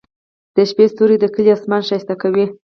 د 0.55 0.57
شپې 0.69 0.85
ستوري 0.91 1.17
د 1.19 1.25
کلي 1.33 1.51
اسمان 1.55 1.81
ښايسته 1.87 2.15
کوي. 2.21 2.45